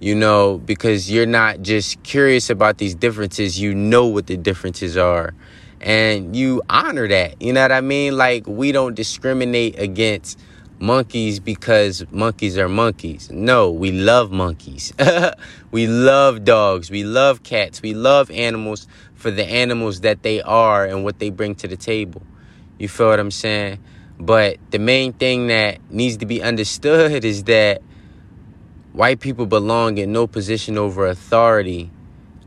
you 0.00 0.14
know, 0.14 0.58
because 0.58 1.10
you're 1.10 1.26
not 1.26 1.60
just 1.60 2.02
curious 2.02 2.50
about 2.50 2.78
these 2.78 2.94
differences, 2.94 3.60
you 3.60 3.74
know 3.74 4.06
what 4.06 4.26
the 4.26 4.36
differences 4.36 4.96
are. 4.96 5.34
And 5.82 6.34
you 6.34 6.62
honor 6.70 7.06
that. 7.08 7.40
You 7.40 7.52
know 7.52 7.60
what 7.60 7.72
I 7.72 7.82
mean? 7.82 8.16
Like, 8.16 8.46
we 8.46 8.72
don't 8.72 8.94
discriminate 8.94 9.78
against 9.78 10.38
monkeys 10.78 11.40
because 11.40 12.04
monkeys 12.10 12.58
are 12.58 12.68
monkeys. 12.68 13.30
No, 13.30 13.70
we 13.70 13.92
love 13.92 14.30
monkeys. 14.30 14.92
we 15.70 15.86
love 15.86 16.44
dogs. 16.44 16.90
We 16.90 17.04
love 17.04 17.42
cats. 17.42 17.82
We 17.82 17.94
love 17.94 18.30
animals 18.30 18.86
for 19.14 19.30
the 19.30 19.44
animals 19.44 20.00
that 20.00 20.22
they 20.22 20.42
are 20.42 20.84
and 20.84 21.04
what 21.04 21.18
they 21.18 21.30
bring 21.30 21.54
to 21.56 21.68
the 21.68 21.76
table. 21.76 22.22
You 22.78 22.88
feel 22.88 23.08
what 23.08 23.20
I'm 23.20 23.30
saying? 23.30 23.78
But 24.18 24.58
the 24.70 24.78
main 24.78 25.12
thing 25.12 25.48
that 25.48 25.78
needs 25.90 26.18
to 26.18 26.26
be 26.26 26.42
understood 26.42 27.24
is 27.24 27.44
that 27.44 27.82
white 28.92 29.20
people 29.20 29.46
belong 29.46 29.98
in 29.98 30.12
no 30.12 30.26
position 30.26 30.78
over 30.78 31.06
authority 31.06 31.90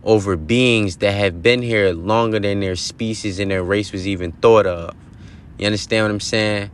over 0.04 0.38
beings 0.38 0.98
that 0.98 1.12
have 1.12 1.44
been 1.44 1.62
here 1.62 1.92
longer 1.92 2.40
than 2.40 2.60
their 2.60 2.76
species 2.76 3.40
and 3.40 3.52
their 3.52 3.64
race 3.64 3.92
was 3.92 4.08
even 4.08 4.32
thought 4.32 4.66
of. 4.66 4.96
You 5.58 5.66
understand 5.66 6.06
what 6.06 6.12
I'm 6.12 6.20
saying? 6.20 6.72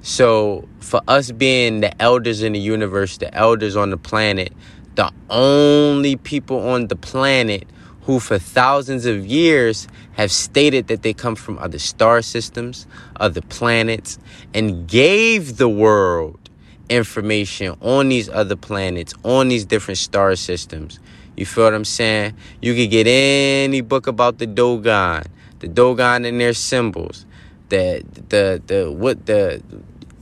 So, 0.00 0.68
for 0.78 1.00
us 1.08 1.32
being 1.32 1.80
the 1.80 2.00
elders 2.00 2.42
in 2.42 2.52
the 2.52 2.58
universe, 2.58 3.18
the 3.18 3.34
elders 3.34 3.76
on 3.76 3.90
the 3.90 3.96
planet, 3.96 4.52
the 4.94 5.12
only 5.28 6.16
people 6.16 6.68
on 6.68 6.86
the 6.86 6.96
planet 6.96 7.66
who, 8.02 8.20
for 8.20 8.38
thousands 8.38 9.06
of 9.06 9.26
years, 9.26 9.88
have 10.12 10.32
stated 10.32 10.86
that 10.86 11.02
they 11.02 11.12
come 11.12 11.34
from 11.34 11.58
other 11.58 11.78
star 11.78 12.22
systems, 12.22 12.86
other 13.16 13.42
planets, 13.42 14.18
and 14.54 14.86
gave 14.88 15.56
the 15.56 15.68
world 15.68 16.38
information 16.88 17.76
on 17.82 18.08
these 18.08 18.28
other 18.28 18.56
planets, 18.56 19.14
on 19.24 19.48
these 19.48 19.64
different 19.64 19.98
star 19.98 20.36
systems. 20.36 21.00
You 21.36 21.44
feel 21.44 21.64
what 21.64 21.74
I'm 21.74 21.84
saying? 21.84 22.34
You 22.62 22.74
could 22.74 22.90
get 22.90 23.06
any 23.06 23.80
book 23.80 24.06
about 24.06 24.38
the 24.38 24.46
Dogon, 24.46 25.24
the 25.58 25.68
Dogon 25.68 26.24
and 26.24 26.40
their 26.40 26.54
symbols, 26.54 27.26
the 27.68 28.04
the 28.28 28.62
the 28.66 28.90
what 28.90 29.26
the 29.26 29.62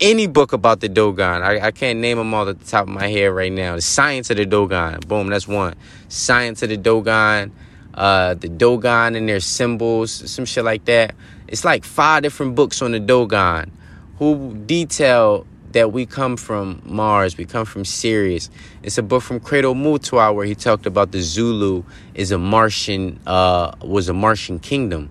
any 0.01 0.27
book 0.27 0.53
about 0.53 0.81
the 0.81 0.89
Dogon. 0.89 1.43
I, 1.43 1.67
I 1.67 1.71
can't 1.71 2.01
name 2.01 2.19
them 2.19 2.35
all 2.35 2.49
at 2.49 2.59
the 2.59 2.67
top 2.67 2.83
of 2.83 2.89
my 2.89 3.09
head 3.09 3.27
right 3.27 3.53
now. 3.53 3.77
The 3.77 3.83
Science 3.83 4.31
of 4.31 4.37
the 4.37 4.45
Dogon. 4.45 5.01
Boom, 5.01 5.29
that's 5.29 5.49
one. 5.49 5.75
Science 6.09 6.63
of 6.63 6.69
the 6.69 6.77
Dogon. 6.77 7.53
Uh, 7.95 8.35
the 8.35 8.49
Dogon 8.51 9.17
and 9.17 9.27
their 9.27 9.41
symbols, 9.41 10.13
some 10.31 10.45
shit 10.45 10.65
like 10.65 10.85
that. 10.85 11.15
It's 11.49 11.65
like 11.65 11.83
five 11.83 12.23
different 12.23 12.55
books 12.55 12.83
on 12.83 12.93
the 12.93 13.01
Dogon 13.01 13.73
who 14.19 14.55
detail 14.67 15.47
that 15.73 15.93
we 15.93 16.07
come 16.07 16.37
from 16.37 16.81
Mars, 16.85 17.37
we 17.37 17.45
come 17.45 17.65
from 17.65 17.85
Sirius. 17.85 18.51
It's 18.83 18.99
a 18.99 19.03
book 19.03 19.23
from 19.23 19.41
Credo 19.41 19.75
Mutwa 19.75 20.35
where 20.35 20.47
he 20.47 20.55
talked 20.55 20.87
about 20.87 21.13
the 21.13 21.21
Zulu 21.21 21.85
is 22.15 22.33
a 22.33 22.39
Martian, 22.39 23.21
uh, 23.27 23.73
was 23.83 24.09
a 24.09 24.15
Martian 24.15 24.59
kingdom. 24.59 25.11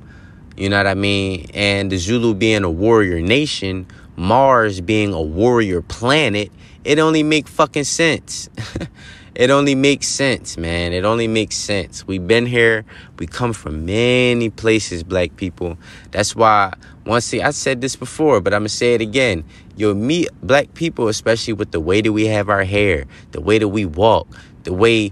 You 0.55 0.69
know 0.69 0.77
what 0.77 0.87
I 0.87 0.93
mean? 0.93 1.49
And 1.53 1.91
the 1.91 1.97
Zulu 1.97 2.33
being 2.33 2.63
a 2.63 2.69
warrior 2.69 3.19
nation, 3.19 3.87
Mars 4.15 4.79
being 4.79 5.13
a 5.13 5.21
warrior 5.21 5.81
planet, 5.81 6.51
it 6.85 6.99
only 6.99 7.23
make 7.23 7.47
fucking 7.47 7.83
sense. 7.83 8.49
it 9.35 9.49
only 9.49 9.75
makes 9.75 10.07
sense, 10.07 10.57
man. 10.57 10.93
It 10.93 11.03
only 11.03 11.27
makes 11.27 11.57
sense. 11.57 12.07
We've 12.07 12.25
been 12.25 12.45
here. 12.45 12.85
We 13.19 13.27
come 13.27 13.51
from 13.51 13.85
many 13.85 14.49
places, 14.49 15.03
black 15.03 15.35
people. 15.35 15.77
That's 16.11 16.35
why 16.35 16.73
once 17.05 17.33
I 17.33 17.49
said 17.51 17.81
this 17.81 17.97
before, 17.97 18.39
but 18.39 18.53
I'm 18.53 18.61
gonna 18.61 18.69
say 18.69 18.93
it 18.93 19.01
again. 19.01 19.43
You'll 19.75 19.95
meet 19.95 20.29
black 20.41 20.73
people, 20.73 21.09
especially 21.09 21.53
with 21.53 21.71
the 21.71 21.81
way 21.81 21.99
that 21.99 22.13
we 22.13 22.27
have 22.27 22.49
our 22.49 22.63
hair, 22.63 23.05
the 23.31 23.41
way 23.41 23.59
that 23.59 23.67
we 23.67 23.83
walk, 23.83 24.27
the 24.63 24.73
way 24.73 25.11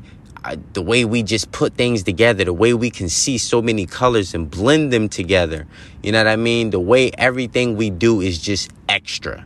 the 0.74 0.82
way 0.82 1.06
we 1.06 1.24
just 1.24 1.52
put 1.52 1.76
things 1.76 2.04
together, 2.04 2.44
the 2.44 2.54
way 2.54 2.74
we 2.74 2.90
can 2.90 3.10
see 3.10 3.38
so 3.38 3.62
many 3.62 3.86
colors 3.86 4.34
and 4.34 4.50
blend 4.52 4.92
them 4.92 5.08
together. 5.08 5.66
You 6.02 6.12
know 6.12 6.20
what 6.20 6.28
I 6.28 6.36
mean? 6.36 6.72
The 6.72 6.80
way 6.80 7.12
everything 7.18 7.78
we 7.78 7.90
do 7.90 8.20
is 8.22 8.40
just 8.40 8.72
extra. 8.90 9.46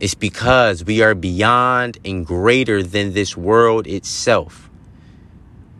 It's 0.00 0.14
because 0.14 0.84
we 0.84 1.02
are 1.02 1.14
beyond 1.14 1.98
and 2.04 2.26
greater 2.26 2.82
than 2.82 3.12
this 3.12 3.36
world 3.36 3.86
itself. 3.86 4.70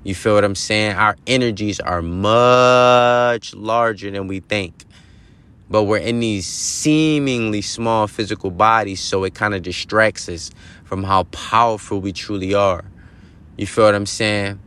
You 0.02 0.14
feel 0.14 0.34
what 0.34 0.44
I'm 0.44 0.54
saying? 0.54 0.96
Our 0.96 1.16
energies 1.26 1.80
are 1.80 2.02
much 2.02 3.54
larger 3.54 4.10
than 4.10 4.26
we 4.26 4.40
think. 4.40 4.84
But 5.70 5.84
we're 5.84 5.98
in 5.98 6.20
these 6.20 6.46
seemingly 6.46 7.62
small 7.62 8.06
physical 8.06 8.50
bodies, 8.50 9.00
so 9.00 9.24
it 9.24 9.34
kind 9.34 9.54
of 9.54 9.62
distracts 9.62 10.28
us 10.28 10.50
from 10.84 11.04
how 11.04 11.24
powerful 11.24 12.00
we 12.00 12.12
truly 12.12 12.52
are. 12.52 12.84
You 13.56 13.66
feel 13.66 13.84
what 13.84 13.94
I'm 13.94 14.06
saying? 14.06 14.58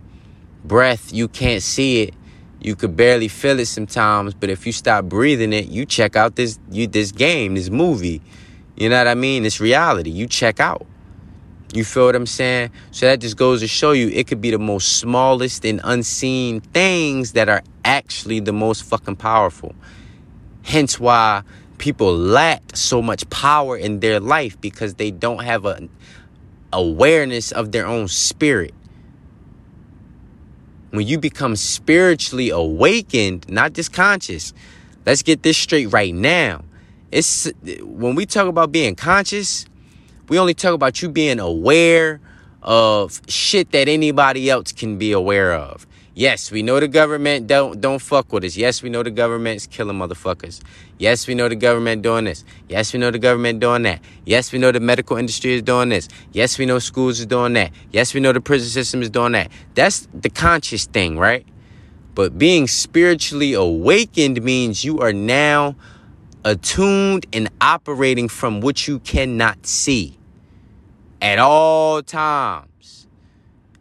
Breath, 0.64 1.14
you 1.14 1.28
can't 1.28 1.62
see 1.62 2.04
it. 2.04 2.14
You 2.60 2.76
could 2.76 2.96
barely 2.96 3.28
feel 3.28 3.60
it 3.60 3.68
sometimes, 3.68 4.34
but 4.34 4.50
if 4.50 4.66
you 4.66 4.72
stop 4.72 5.06
breathing 5.06 5.54
it, 5.54 5.68
you 5.68 5.86
check 5.86 6.16
out 6.16 6.36
this 6.36 6.60
you 6.72 6.88
this 6.88 7.12
game, 7.12 7.56
this 7.56 7.70
movie. 7.70 8.22
You 8.76 8.90
know 8.90 8.98
what 8.98 9.08
I 9.08 9.16
mean? 9.16 9.46
It's 9.46 9.60
reality. 9.60 10.10
You 10.10 10.28
check 10.28 10.60
out. 10.60 10.86
You 11.74 11.84
feel 11.84 12.06
what 12.06 12.16
I'm 12.16 12.26
saying? 12.26 12.72
So 12.92 13.06
that 13.08 13.20
just 13.20 13.36
goes 13.36 13.60
to 13.60 13.68
show 13.68 13.92
you 13.92 14.08
it 14.10 14.28
could 14.28 14.40
be 14.40 14.52
the 14.52 14.60
most 14.60 15.00
smallest 15.00 15.66
and 15.66 15.82
unseen 15.84 16.62
things 16.62 17.34
that 17.34 17.50
are 17.50 17.62
actually 17.84 18.40
the 18.40 18.54
most 18.54 18.84
fucking 18.84 19.18
powerful. 19.18 19.76
Hence 20.64 21.00
why 21.00 21.44
people 21.78 22.16
lack 22.16 22.76
so 22.76 23.02
much 23.02 23.30
power 23.30 23.78
in 23.78 24.00
their 24.00 24.20
life 24.20 24.60
because 24.62 24.96
they 24.96 25.12
don't 25.12 25.44
have 25.44 25.66
a 25.66 25.88
awareness 26.74 27.52
of 27.52 27.72
their 27.72 27.86
own 27.86 28.08
spirit. 28.08 28.74
When 30.98 31.06
you 31.06 31.20
become 31.20 31.56
spiritually 31.56 32.50
awakened, 32.50 33.48
not 33.48 33.74
just 33.74 33.94
conscious. 33.94 34.52
Let's 35.06 35.22
get 35.22 35.44
this 35.44 35.56
straight 35.56 35.94
right 35.94 36.12
now. 36.12 36.64
It's 37.12 37.48
when 37.84 38.16
we 38.16 38.26
talk 38.26 38.48
about 38.48 38.72
being 38.72 38.96
conscious, 38.96 39.68
we 40.28 40.40
only 40.40 40.56
talk 40.56 40.74
about 40.74 41.00
you 41.04 41.10
being 41.10 41.40
aware 41.40 42.20
of 42.64 43.22
shit 43.28 43.72
that 43.74 43.88
anybody 43.88 44.50
else 44.50 44.72
can 44.72 44.98
be 44.98 45.12
aware 45.12 45.54
of. 45.54 45.86
Yes, 46.18 46.50
we 46.52 46.64
know 46.64 46.80
the 46.80 46.88
government 46.88 47.46
don't 47.46 47.80
don't 47.80 48.00
fuck 48.00 48.34
with 48.34 48.44
us. 48.44 48.58
Yes, 48.58 48.82
we 48.82 48.90
know 48.90 49.04
the 49.04 49.12
government's 49.12 49.68
killing 49.68 50.00
motherfuckers. 50.00 50.62
Yes, 50.98 51.28
we 51.28 51.36
know 51.36 51.48
the 51.48 51.56
government 51.56 52.02
doing 52.02 52.26
this. 52.26 52.44
Yes, 52.68 52.92
we 52.92 52.98
know 53.00 53.12
the 53.12 53.20
government 53.20 53.60
doing 53.60 53.84
that. 53.84 54.00
Yes, 54.26 54.52
we 54.52 54.58
know 54.58 54.72
the 54.72 54.80
medical 54.80 55.16
industry 55.18 55.54
is 55.54 55.62
doing 55.62 55.90
this. 55.90 56.08
Yes, 56.32 56.58
we 56.58 56.66
know 56.66 56.80
schools 56.80 57.20
is 57.20 57.28
doing 57.28 57.54
that. 57.54 57.70
Yes, 57.92 58.16
we 58.16 58.20
know 58.20 58.34
the 58.34 58.42
prison 58.42 58.68
system 58.68 59.04
is 59.04 59.12
doing 59.12 59.34
that. 59.34 59.52
That's 59.76 60.08
the 60.12 60.32
conscious 60.32 60.88
thing, 60.88 61.20
right? 61.20 61.46
But 62.16 62.40
being 62.40 62.66
spiritually 62.66 63.54
awakened 63.54 64.42
means 64.42 64.84
you 64.84 64.98
are 65.02 65.14
now 65.14 65.76
attuned 66.44 67.28
and 67.32 67.48
operating 67.62 68.28
from 68.28 68.60
what 68.60 68.88
you 68.88 68.98
cannot 69.02 69.68
see 69.68 70.18
at 71.22 71.38
all 71.38 72.02
times. 72.02 73.06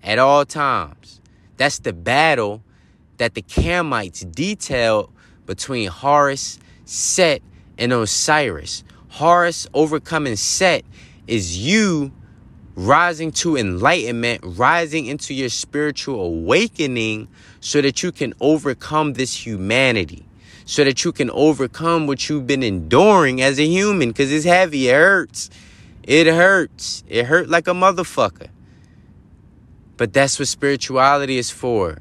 At 0.02 0.18
all 0.18 0.44
times. 0.44 1.05
That's 1.56 1.78
the 1.78 1.92
battle 1.92 2.62
that 3.18 3.34
the 3.34 3.42
Kamites 3.42 4.30
detailed 4.30 5.10
between 5.46 5.88
Horus, 5.88 6.58
Set, 6.84 7.42
and 7.78 7.92
Osiris. 7.92 8.84
Horus 9.08 9.66
overcoming 9.72 10.36
Set 10.36 10.84
is 11.26 11.58
you 11.58 12.12
rising 12.74 13.32
to 13.32 13.56
enlightenment, 13.56 14.42
rising 14.44 15.06
into 15.06 15.32
your 15.32 15.48
spiritual 15.48 16.20
awakening 16.20 17.28
so 17.60 17.80
that 17.80 18.02
you 18.02 18.12
can 18.12 18.34
overcome 18.40 19.14
this 19.14 19.46
humanity, 19.46 20.26
so 20.66 20.84
that 20.84 21.04
you 21.04 21.12
can 21.12 21.30
overcome 21.30 22.06
what 22.06 22.28
you've 22.28 22.46
been 22.46 22.62
enduring 22.62 23.40
as 23.40 23.58
a 23.58 23.66
human 23.66 24.10
because 24.10 24.30
it's 24.30 24.44
heavy, 24.44 24.88
it 24.88 24.94
hurts. 24.94 25.50
It 26.02 26.28
hurts. 26.28 27.02
It 27.08 27.24
hurt 27.26 27.48
like 27.48 27.66
a 27.66 27.72
motherfucker. 27.72 28.48
But 29.96 30.12
that's 30.12 30.38
what 30.38 30.48
spirituality 30.48 31.38
is 31.38 31.50
for. 31.50 31.98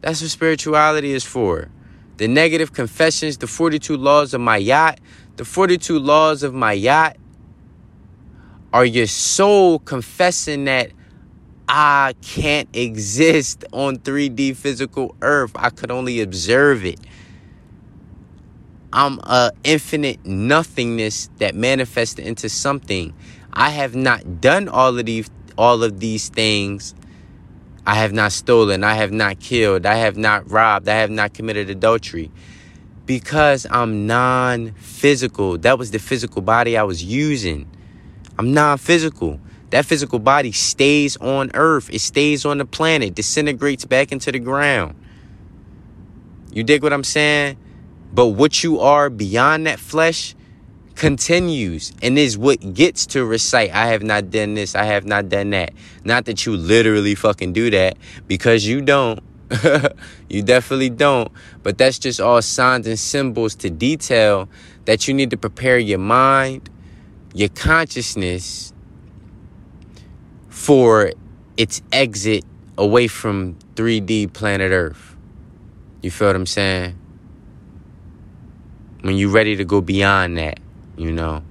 That's 0.00 0.20
what 0.20 0.30
spirituality 0.30 1.12
is 1.12 1.24
for. 1.24 1.68
The 2.16 2.28
negative 2.28 2.72
confessions, 2.72 3.38
the 3.38 3.46
42 3.46 3.96
laws 3.96 4.34
of 4.34 4.40
Ma'at, 4.40 4.98
the 5.36 5.44
42 5.44 5.98
laws 5.98 6.42
of 6.42 6.52
Ma'at 6.52 7.16
are 8.72 8.84
your 8.84 9.06
soul 9.06 9.78
confessing 9.78 10.64
that 10.64 10.92
I 11.68 12.14
can't 12.20 12.68
exist 12.74 13.64
on 13.72 13.98
3D 13.98 14.56
physical 14.56 15.14
earth. 15.22 15.52
I 15.54 15.70
could 15.70 15.90
only 15.90 16.20
observe 16.20 16.84
it. 16.84 17.00
I'm 18.92 19.20
a 19.20 19.52
infinite 19.62 20.24
nothingness 20.26 21.30
that 21.38 21.54
manifested 21.54 22.26
into 22.26 22.48
something. 22.48 23.14
I 23.52 23.70
have 23.70 23.94
not 23.94 24.40
done 24.40 24.68
all 24.68 24.98
of 24.98 25.06
these 25.06 25.30
all 25.56 25.82
of 25.82 26.00
these 26.00 26.28
things. 26.28 26.94
I 27.86 27.94
have 27.94 28.12
not 28.12 28.32
stolen, 28.32 28.84
I 28.84 28.94
have 28.94 29.10
not 29.10 29.40
killed, 29.40 29.86
I 29.86 29.94
have 29.94 30.16
not 30.16 30.50
robbed, 30.50 30.88
I 30.88 30.96
have 30.96 31.10
not 31.10 31.34
committed 31.34 31.70
adultery. 31.70 32.30
Because 33.06 33.66
I'm 33.70 34.06
non-physical. 34.06 35.58
That 35.58 35.78
was 35.78 35.90
the 35.90 35.98
physical 35.98 36.42
body 36.42 36.76
I 36.76 36.84
was 36.84 37.02
using. 37.02 37.68
I'm 38.38 38.52
non-physical. 38.52 39.40
That 39.70 39.86
physical 39.86 40.18
body 40.18 40.52
stays 40.52 41.16
on 41.16 41.50
earth. 41.54 41.90
It 41.92 42.00
stays 42.00 42.44
on 42.44 42.58
the 42.58 42.64
planet, 42.64 43.14
disintegrates 43.14 43.84
back 43.84 44.12
into 44.12 44.30
the 44.30 44.38
ground. 44.38 44.94
You 46.52 46.62
dig 46.64 46.82
what 46.82 46.92
I'm 46.92 47.04
saying? 47.04 47.56
But 48.12 48.26
what 48.26 48.62
you 48.62 48.80
are 48.80 49.08
beyond 49.08 49.66
that 49.66 49.78
flesh 49.78 50.34
continues 51.00 51.92
and 52.02 52.18
is 52.18 52.36
what 52.36 52.74
gets 52.74 53.06
to 53.06 53.24
recite, 53.24 53.72
I 53.72 53.86
have 53.86 54.02
not 54.02 54.30
done 54.30 54.52
this, 54.52 54.74
I 54.74 54.84
have 54.84 55.06
not 55.06 55.30
done 55.30 55.50
that. 55.50 55.72
Not 56.04 56.26
that 56.26 56.44
you 56.44 56.54
literally 56.54 57.14
fucking 57.14 57.54
do 57.54 57.70
that 57.70 57.96
because 58.28 58.66
you 58.66 58.82
don't. 58.82 59.18
you 60.28 60.42
definitely 60.42 60.90
don't. 60.90 61.32
But 61.62 61.78
that's 61.78 61.98
just 61.98 62.20
all 62.20 62.42
signs 62.42 62.86
and 62.86 62.98
symbols 62.98 63.54
to 63.56 63.70
detail 63.70 64.48
that 64.84 65.08
you 65.08 65.14
need 65.14 65.30
to 65.30 65.38
prepare 65.38 65.78
your 65.78 65.98
mind, 65.98 66.68
your 67.34 67.48
consciousness 67.48 68.72
for 70.50 71.12
its 71.56 71.80
exit 71.92 72.44
away 72.76 73.08
from 73.08 73.56
3D 73.74 74.34
planet 74.34 74.70
Earth. 74.70 75.16
You 76.02 76.10
feel 76.10 76.28
what 76.28 76.36
I'm 76.36 76.46
saying? 76.46 77.00
when 79.02 79.16
you're 79.16 79.30
ready 79.30 79.56
to 79.56 79.64
go 79.64 79.80
beyond 79.80 80.36
that, 80.38 80.60
you 81.00 81.10
know. 81.10 81.42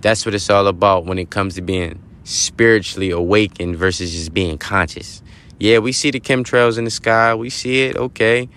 That's 0.00 0.24
what 0.24 0.34
it's 0.34 0.48
all 0.48 0.66
about 0.66 1.04
when 1.04 1.18
it 1.18 1.28
comes 1.28 1.56
to 1.56 1.62
being 1.62 2.02
spiritually 2.24 3.10
awakened 3.10 3.76
versus 3.76 4.12
just 4.12 4.32
being 4.32 4.56
conscious. 4.56 5.22
Yeah, 5.58 5.78
we 5.78 5.92
see 5.92 6.10
the 6.10 6.20
chemtrails 6.20 6.78
in 6.78 6.84
the 6.84 6.90
sky. 6.90 7.34
We 7.34 7.50
see 7.50 7.82
it. 7.82 7.96
Okay. 7.96 8.48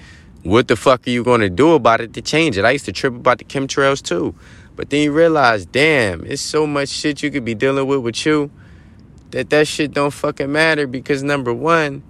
What 0.44 0.70
the 0.70 0.78
fuck 0.78 1.06
are 1.06 1.10
you 1.10 1.24
going 1.24 1.42
to 1.42 1.50
do 1.50 1.74
about 1.74 2.00
it 2.00 2.14
to 2.14 2.22
change 2.22 2.58
it? 2.58 2.64
I 2.64 2.72
used 2.72 2.86
to 2.86 2.94
trip 2.94 3.14
about 3.14 3.40
the 3.40 3.46
chemtrails 3.46 4.02
too. 4.02 4.34
But 4.76 4.90
then 4.90 5.04
you 5.04 5.12
realize, 5.12 5.66
damn, 5.66 6.26
it's 6.26 6.42
so 6.42 6.66
much 6.66 6.90
shit 6.90 7.22
you 7.22 7.30
could 7.30 7.46
be 7.46 7.54
dealing 7.54 7.86
with 7.86 8.00
with 8.00 8.26
you 8.26 8.52
that 9.32 9.50
that 9.50 9.68
shit 9.68 9.94
don't 9.94 10.12
fucking 10.12 10.52
matter 10.52 10.88
because 10.88 11.24
number 11.24 11.54
one, 11.54 12.04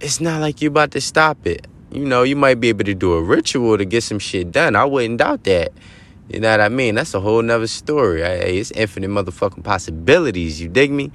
it's 0.00 0.20
not 0.20 0.40
like 0.40 0.60
you 0.60 0.68
about 0.68 0.90
to 0.92 1.00
stop 1.00 1.46
it 1.46 1.66
you 1.92 2.06
know, 2.06 2.22
you 2.22 2.36
might 2.36 2.58
be 2.58 2.70
able 2.70 2.84
to 2.84 2.94
do 2.94 3.12
a 3.12 3.22
ritual 3.22 3.76
to 3.76 3.84
get 3.84 4.02
some 4.02 4.18
shit 4.18 4.50
done. 4.50 4.74
I 4.74 4.84
wouldn't 4.84 5.18
doubt 5.18 5.44
that. 5.44 5.72
You 6.28 6.40
know 6.40 6.50
what 6.50 6.60
I 6.60 6.68
mean? 6.68 6.94
That's 6.94 7.14
a 7.14 7.20
whole 7.20 7.42
nother 7.42 7.66
story. 7.66 8.22
It's 8.22 8.70
infinite 8.70 9.10
motherfucking 9.10 9.64
possibilities. 9.64 10.60
You 10.60 10.68
dig 10.68 10.90
me? 10.90 11.10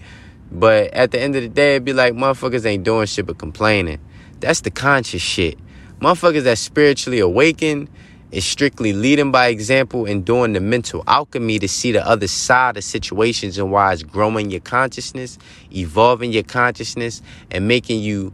But 0.51 0.93
at 0.93 1.11
the 1.11 1.19
end 1.19 1.35
of 1.35 1.41
the 1.41 1.49
day, 1.49 1.75
it'd 1.75 1.85
be 1.85 1.93
like 1.93 2.13
motherfuckers 2.13 2.65
ain't 2.65 2.83
doing 2.83 3.07
shit 3.07 3.25
but 3.25 3.37
complaining. 3.37 3.99
That's 4.39 4.61
the 4.61 4.71
conscious 4.71 5.21
shit. 5.21 5.57
Motherfuckers 5.99 6.43
that 6.43 6.57
spiritually 6.57 7.19
awaken 7.19 7.89
is 8.31 8.45
strictly 8.45 8.93
leading 8.93 9.31
by 9.31 9.47
example 9.47 10.05
and 10.05 10.23
doing 10.25 10.53
the 10.53 10.59
mental 10.59 11.03
alchemy 11.07 11.57
to 11.59 11.67
see 11.67 11.91
the 11.93 12.05
other 12.05 12.27
side 12.27 12.77
of 12.77 12.83
situations 12.83 13.57
and 13.57 13.71
why 13.71 13.93
it's 13.93 14.03
growing 14.03 14.51
your 14.51 14.59
consciousness, 14.59 15.39
evolving 15.73 16.31
your 16.31 16.43
consciousness, 16.43 17.21
and 17.49 17.67
making 17.67 18.01
you 18.01 18.33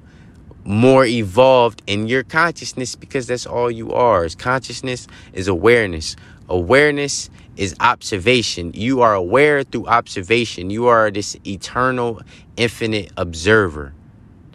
more 0.65 1.05
evolved 1.05 1.81
in 1.87 2.07
your 2.07 2.23
consciousness 2.23 2.95
because 2.95 3.27
that's 3.27 3.45
all 3.45 3.69
you 3.69 3.91
are. 3.91 4.25
Is 4.25 4.35
consciousness 4.35 5.07
is 5.33 5.47
awareness. 5.47 6.15
Awareness 6.49 7.29
is 7.55 7.75
observation. 7.79 8.71
You 8.73 9.01
are 9.01 9.13
aware 9.13 9.63
through 9.63 9.87
observation. 9.87 10.69
You 10.69 10.87
are 10.87 11.11
this 11.11 11.37
eternal, 11.45 12.21
infinite 12.57 13.11
observer. 13.17 13.93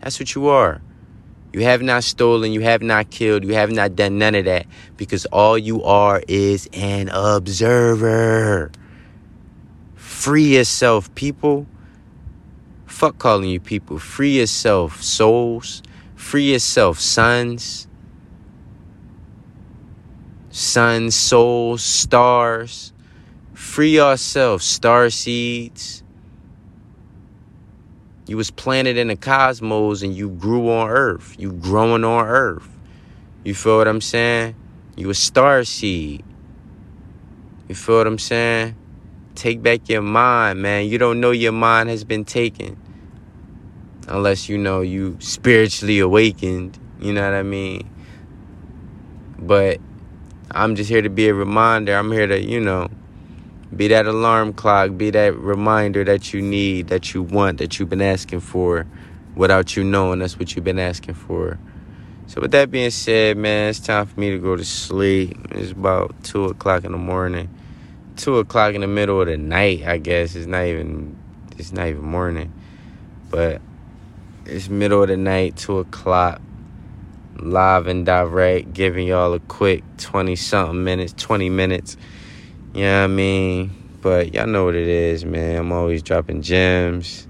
That's 0.01 0.19
what 0.21 0.35
you 0.35 0.49
are. 0.49 0.81
You 1.53 1.63
have 1.63 1.81
not 1.81 2.05
stolen, 2.05 2.53
you 2.53 2.61
have 2.61 2.83
not 2.83 3.11
killed, 3.11 3.43
you 3.43 3.55
have 3.55 3.71
not 3.71 3.97
done 3.97 4.19
none 4.19 4.35
of 4.35 4.45
that 4.45 4.67
because 4.97 5.25
all 5.27 5.57
you 5.57 5.83
are 5.83 6.23
is 6.29 6.69
an 6.75 7.09
observer. 7.09 8.71
Free 9.95 10.57
yourself, 10.57 11.13
people. 11.15 11.67
Fuck 12.87 13.19
calling 13.19 13.49
you 13.49 13.61
people. 13.61 13.99
Free 13.99 14.39
yourself, 14.39 15.03
souls. 15.03 15.83
Free 16.17 16.53
yourself, 16.53 16.99
sons. 16.99 17.87
Suns, 20.51 21.15
soul, 21.15 21.79
stars. 21.79 22.93
Free 23.55 23.97
yourself, 23.97 24.63
star 24.63 25.11
seeds. 25.11 26.03
You 28.27 28.37
was 28.37 28.51
planted 28.51 28.97
in 28.97 29.09
the 29.09 29.17
cosmos 29.17 30.03
and 30.03 30.15
you 30.15 30.29
grew 30.29 30.71
on 30.71 30.91
earth. 30.91 31.35
You 31.39 31.53
growing 31.53 32.05
on 32.05 32.27
earth. 32.27 32.69
You 33.43 33.55
feel 33.55 33.79
what 33.79 33.89
I'm 33.89 34.01
saying? 34.01 34.55
You 34.97 35.11
a 35.11 35.15
star 35.15 35.65
seed. 35.65 36.25
You 37.69 37.75
feel 37.75 37.99
what 37.99 38.07
I'm 38.07 38.19
saying? 38.19 38.77
Take 39.35 39.63
back 39.63 39.89
your 39.89 40.03
mind, 40.03 40.61
man. 40.61 40.87
You 40.87 40.99
don't 40.99 41.21
know 41.21 41.31
your 41.31 41.53
mind 41.53 41.89
has 41.89 42.05
been 42.05 42.25
taken. 42.25 42.77
Unless 44.09 44.49
you 44.49 44.59
know 44.59 44.81
you 44.81 45.17
spiritually 45.21 45.99
awakened. 45.99 46.79
You 47.01 47.13
know 47.13 47.23
what 47.23 47.35
I 47.35 47.43
mean? 47.43 47.89
But 49.39 49.81
I'm 50.51 50.77
just 50.77 50.89
here 50.89 51.03
to 51.03 51.11
be 51.11 51.29
a 51.29 51.35
reminder. 51.35 51.95
I'm 51.95 52.11
here 52.11 52.27
to, 52.27 52.41
you 52.41 52.61
know, 52.61 52.89
be 53.75 53.89
that 53.89 54.07
alarm 54.07 54.55
clock, 54.55 54.97
be 54.97 55.11
that 55.11 55.37
reminder 55.37 56.05
that 56.05 56.33
you 56.33 56.41
need, 56.41 56.89
that 56.89 57.13
you 57.13 57.23
want, 57.23 57.59
that 57.59 57.79
you've 57.79 57.91
been 57.91 58.01
asking 58.01 58.41
for 58.41 58.87
without 59.35 59.77
you 59.77 59.85
knowing 59.85 60.21
that's 60.21 60.39
what 60.39 60.57
you've 60.57 60.65
been 60.65 60.79
asking 60.79 61.15
for. 61.15 61.59
So, 62.27 62.41
with 62.41 62.51
that 62.53 62.71
being 62.71 62.91
said, 62.91 63.37
man, 63.37 63.71
it's 63.71 63.81
time 63.81 64.07
for 64.07 64.19
me 64.19 64.31
to 64.31 64.39
go 64.39 64.57
to 64.57 64.65
sleep. 64.65 65.37
It's 65.51 65.73
about 65.73 66.15
2 66.25 66.47
o'clock 66.47 66.85
in 66.85 66.93
the 66.93 66.99
morning. 66.99 67.49
2 68.17 68.39
o'clock 68.39 68.75
in 68.75 68.81
the 68.81 68.87
middle 68.87 69.21
of 69.21 69.29
the 69.29 69.37
night, 69.37 69.87
I 69.87 69.99
guess. 69.99 70.35
It's 70.35 70.47
not 70.47 70.65
even, 70.65 71.17
it's 71.57 71.73
not 71.73 71.87
even 71.87 72.05
morning. 72.05 72.53
But 73.31 73.61
it's 74.45 74.69
middle 74.69 75.03
of 75.03 75.09
the 75.09 75.17
night, 75.17 75.57
2 75.57 75.79
o'clock. 75.79 76.41
Live 77.41 77.87
and 77.87 78.05
direct, 78.05 78.73
giving 78.73 79.07
y'all 79.07 79.33
a 79.33 79.41
quick 79.41 79.85
20 79.99 80.37
something 80.37 80.83
minutes, 80.85 81.15
20 81.17 81.49
minutes 81.51 81.97
you 82.75 82.83
know 82.83 82.99
what 82.99 83.05
I 83.05 83.07
mean? 83.09 83.71
But 84.03 84.35
y'all 84.35 84.47
know 84.47 84.67
what 84.67 84.75
it 84.75 84.87
is, 84.87 85.25
man. 85.25 85.57
I'm 85.57 85.73
always 85.73 86.03
dropping 86.03 86.43
gems. 86.43 87.27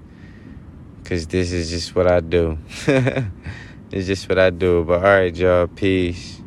Cause 1.05 1.25
this 1.25 1.51
is 1.51 1.71
just 1.71 1.95
what 1.95 2.05
I 2.05 2.19
do. 2.19 2.59
it's 3.91 4.05
just 4.05 4.29
what 4.29 4.37
I 4.37 4.51
do. 4.51 4.83
But 4.83 4.97
alright, 4.97 5.35
y'all. 5.35 5.65
Peace. 5.65 6.38